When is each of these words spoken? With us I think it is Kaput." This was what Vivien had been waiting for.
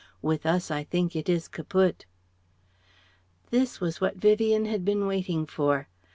With 0.23 0.47
us 0.47 0.71
I 0.71 0.83
think 0.83 1.15
it 1.15 1.29
is 1.29 1.47
Kaput." 1.47 2.05
This 3.51 3.79
was 3.79 4.01
what 4.01 4.17
Vivien 4.17 4.65
had 4.65 4.83
been 4.83 5.05
waiting 5.05 5.45
for. 5.45 5.89